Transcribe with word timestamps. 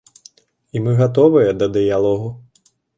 І 0.75 0.83
мы 0.87 0.95
гатовыя 1.03 1.55
да 1.61 1.71
дыялогу. 1.79 2.37